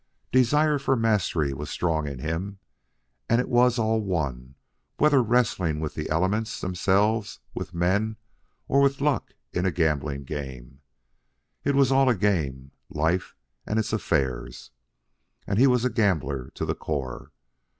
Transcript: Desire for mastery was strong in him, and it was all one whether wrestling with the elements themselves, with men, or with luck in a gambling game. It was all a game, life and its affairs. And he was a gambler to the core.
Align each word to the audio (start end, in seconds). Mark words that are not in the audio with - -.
Desire 0.31 0.79
for 0.79 0.95
mastery 0.95 1.53
was 1.53 1.69
strong 1.69 2.07
in 2.07 2.17
him, 2.17 2.57
and 3.29 3.39
it 3.39 3.47
was 3.47 3.77
all 3.77 4.01
one 4.01 4.55
whether 4.97 5.21
wrestling 5.21 5.79
with 5.79 5.93
the 5.93 6.09
elements 6.09 6.59
themselves, 6.59 7.39
with 7.53 7.75
men, 7.75 8.15
or 8.67 8.81
with 8.81 8.99
luck 8.99 9.33
in 9.53 9.63
a 9.63 9.69
gambling 9.71 10.23
game. 10.23 10.81
It 11.63 11.75
was 11.75 11.91
all 11.91 12.09
a 12.09 12.15
game, 12.15 12.71
life 12.89 13.35
and 13.67 13.77
its 13.77 13.93
affairs. 13.93 14.71
And 15.45 15.59
he 15.59 15.67
was 15.67 15.85
a 15.85 15.89
gambler 15.91 16.49
to 16.55 16.65
the 16.65 16.73
core. 16.73 17.31